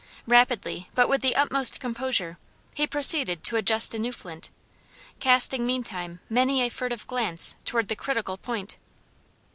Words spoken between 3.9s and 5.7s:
a new flint, casting